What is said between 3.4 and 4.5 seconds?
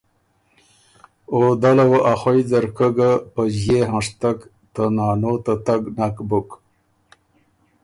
ݫيې هنشتک